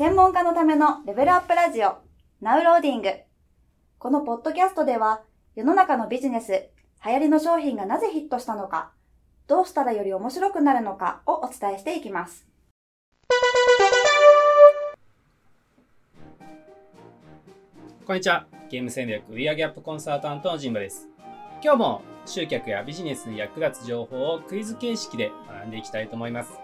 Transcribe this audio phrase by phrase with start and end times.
[0.00, 1.98] 専門家のためのレベルアップラジオ、
[2.40, 3.10] ナウローディング。
[3.98, 5.20] このポッドキャストでは、
[5.54, 6.70] 世の中のビジネス、
[7.04, 8.92] 流行りの商品がなぜヒットしたのか、
[9.46, 12.46] どうしたらより面白くなるのかをお伝えしていきます。
[18.06, 18.46] こんにちは。
[18.70, 21.10] ゲーム戦略売上アップコンサルタントのジンバです。
[21.62, 26.58] 今日も集客やビジネスに役立つ情報をクイズ形式で学んでいきたいと思います。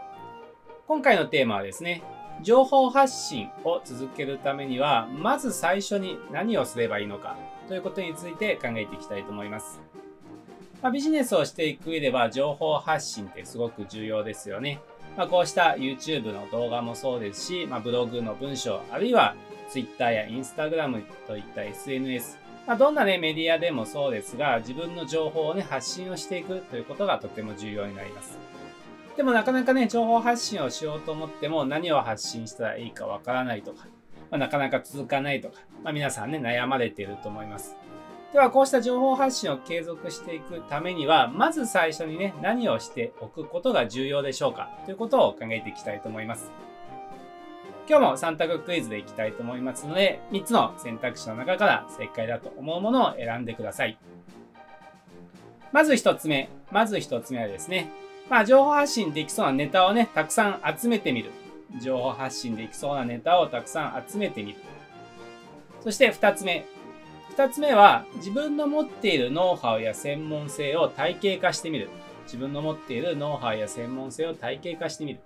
[0.89, 2.03] 今回のテーマはですね、
[2.43, 7.37] 情報発信を続けるためには、まず最初に何をすればいいのか
[7.69, 9.81] ということについて考えていきたいと思います。
[10.83, 14.81] まあ、ビジネスをしていく上では情報発信ってすごく重要ですよね。
[15.17, 19.35] まあ、こうした YouTube の動画もそうですし、まあ、ブログの文章、あるいは
[19.71, 28.39] Twitter や Instagram といった SNS、まあ、どんなね、メディアでもそうですが、自分の情報をね、発信をしていくということがとても重要になります。
[29.17, 33.87] でもなかなかね、情報発信をしようと思っても何を発信したらいいかわからないとか、
[34.31, 37.77] まあ、なかなか続かないとか、まあ、皆さんね、悩まれていると思います。
[38.33, 46.51] では、こうした情報発信を継続していくためには、まず最初にね、何をしておくことが重要でしょうかということを考えていきたいと思います。
[47.89, 53.97] 今日も3択クイズでいきたいと思いますので、3つの選択肢の中から正解だと思うものを選んでください。
[55.73, 56.51] まず1つ目。
[56.71, 57.91] まず1つ目はですね、
[58.29, 61.31] まあ、情報発信できそうなネタをね、たくさん集めてみる。
[61.81, 64.59] 情報発信できそうなネタをたくさん集めてみる。
[65.81, 66.67] そして2つ目。
[67.37, 71.89] 2つ目は、自分の持っているノウハウや専門性を体系化してみる。
[72.25, 75.21] 自分の持っているノウハウや専門性を体系化してみる。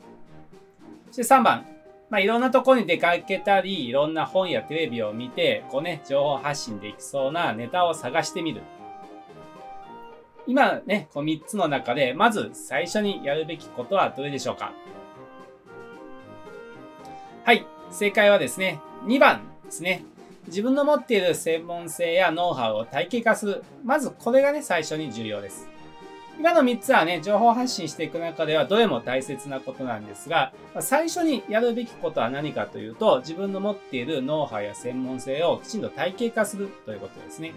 [1.11, 1.67] そして3番。
[2.11, 8.62] まあ、いろんなとこに出かけたり、いろんな本やテレビを見て、こうね、情報発信できそうなネタを探してみる。
[10.46, 14.72] 今ね、この3つの中で、まず最初にやるべきことはどれでしょうか？
[17.44, 20.05] はい、正解はですね、2番ですね。
[20.46, 23.64] 自分の持っている専門性やノウハウを体系化する。
[23.84, 25.68] まずこれがね、最初に重要です。
[26.39, 37.52] 今の3つはね、情報発信していく中ではどれも大切なことなんですが、最初にやるべきことは何かというと、自分の持っているノウハウや専門性をきちんと体系化するということですね。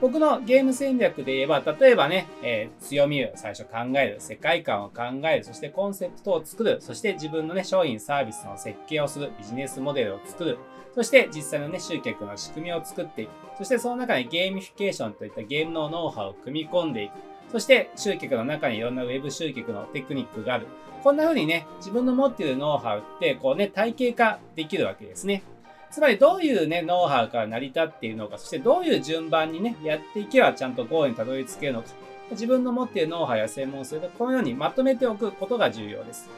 [0.00, 10.58] 僕のゲーム戦略で言えば、例えばね、えー、強みを最初考える、世界観を考える、そしてコンセプトを作る、そして自分のね、商品サービスの設計をする、ビジネスモデルを作る、
[10.94, 17.12] そして実際のね、集客の仕組みを作っていく、そしてその中にゲーミフィケーションといったゲームのノウハウを組み込んでいく、
[17.52, 20.66] そして集客の中にいろんなウェブ集客のテクニックがある。
[21.02, 25.42] こんな風にね、自分の持っているノウハウって、こうね、体系化できるわけですね。
[25.90, 31.88] つまりどういうね、ノウハウから成り立っているのか、そしてどういう順番にね、やっていけばちゃんとゴールにたどり着けるのか、
[32.30, 36.28] 自分の持っているノウハウや専門性でこのようにまとめておくことが重要です。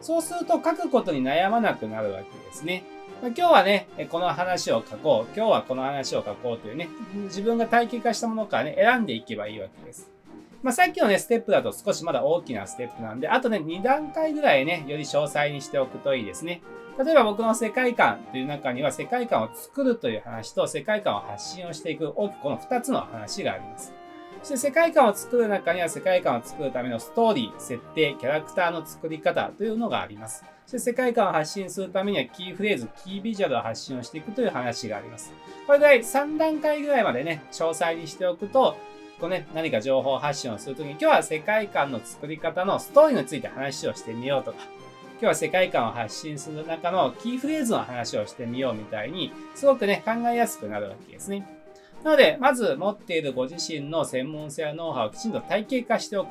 [0.00, 2.84] そうすると書くことに悩まなくなるわけですね。
[3.22, 5.36] 今日はね、この話を書こう。
[5.36, 6.88] 今日はこの話を書こうというね、
[7.24, 10.10] 自分が体系化したものからね、選んでいけばいいわけです。
[10.62, 16.60] まあ、さっきのね、ステップだと少しまだ大きなステップなんで、あとね、2段階ぐらいね、より詳細にしておくといいですね。
[17.02, 23.94] 例えば僕の世界観という中には、世界観を作るという話と、世界観を発信をしていく、大きくこの2つの話があります。
[24.42, 30.44] そして世界観を作る中には、世界観を作るためのストーリー、設定、キャラクターの作り方というのがあります。
[30.66, 35.32] そして世界観を発信するためには、キーフレーズ、キービジュアルを発信をしていくという話があります。
[35.66, 38.76] これぐらい3段階ぐらいまでね、詳細にしておくと、
[39.20, 44.58] こうね、何か情報発信をするときに、今日は世界観の作り方のストーリーについて話をしてみようとか、
[45.12, 51.46] 今日は世界観を発信する中のキーフレーズの話をしてみようみたいに、すごくね、考えやすくなるわけですね。
[52.02, 56.28] なので、まず持っているご自身の専門性やノウハウをきちんと体系化しておく。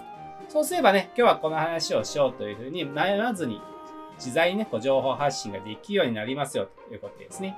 [0.47, 3.61] そうすればね、今日はこの話をしようというふうに悩まずに、
[4.17, 7.55] 自在にね、こう情報発信ができるようになりますよということですね。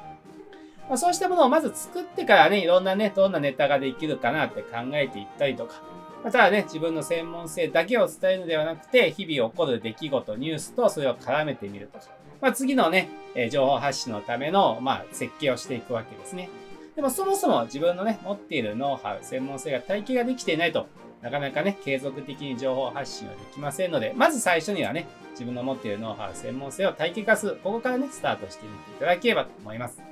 [0.92, 5.82] まあ、そうしたものをまず作ってからね、いろんなね、どんなネタができるかなって考えていったりとか、
[6.22, 12.08] まただね、自分の専門性だけを伝えるのではなくて、日々起こる出来事、ニュースとそれを絡めてみるとか、
[12.42, 16.50] まあ、次のね、え情報発信のための、まあ、設計をしていくわけですね。
[16.98, 20.88] でもそもそも自分のね、持っているノウハウ、専門性が体系ができていないと、
[21.22, 30.11] なかなかね、継続的に情報発信はできませんので、まず最初にはね、自分の持っているノウハウ、専門性を体系化する、ここからね、スタートしてみていただければと思います。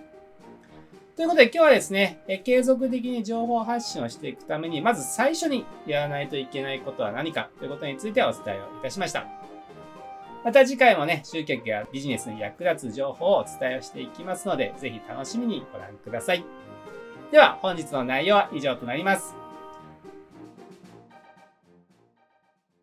[1.20, 9.28] ということで今日はですね、え継続的に情報発信をしていくために、まず最初にやらないといけないことは何かということについてお伝えをいたしました。
[10.46, 16.46] また次回もね、集客やビジネスに役立つ情報をお伝えをしていきますので、ぜひ楽しみにご覧ください。
[17.34, 19.36] では本日の内容は以上となります。